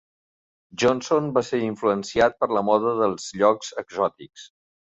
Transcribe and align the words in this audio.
Johnson 0.83 1.27
va 1.35 1.43
ser 1.51 1.59
influenciat 1.65 2.39
per 2.41 2.51
la 2.57 2.65
moda 2.71 2.97
dels 3.03 3.31
llocs 3.43 3.73
exòtics. 3.85 4.49